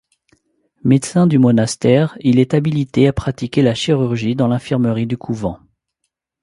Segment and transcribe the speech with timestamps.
[0.83, 5.59] Médecin du monastère, il est habilité à pratiquer la chirurgie dans l'infirmerie du couvent.